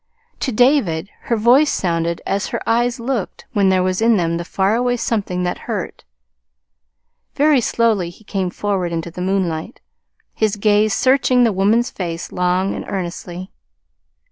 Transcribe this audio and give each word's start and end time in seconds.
To 0.39 0.51
David 0.51 1.11
her 1.25 1.37
voice 1.37 1.71
sounded 1.71 2.23
as 2.25 2.47
her 2.47 2.61
eyes 2.67 2.99
looked 2.99 3.45
when 3.53 3.69
there 3.69 3.83
was 3.83 4.01
in 4.01 4.17
them 4.17 4.37
the 4.37 4.43
far 4.43 4.73
away 4.75 4.97
something 4.97 5.43
that 5.43 5.59
hurt. 5.69 6.05
Very 7.35 7.61
slowly 7.61 8.09
he 8.09 8.23
came 8.23 8.49
forward 8.49 8.91
into 8.91 9.11
the 9.11 9.21
moonlight, 9.21 9.79
his 10.33 10.55
gaze 10.55 10.95
searching 10.95 11.43
the 11.43 11.53
woman's 11.53 11.91
face 11.91 12.31
long 12.31 12.73
and 12.73 12.83
earnestly. 12.87 13.51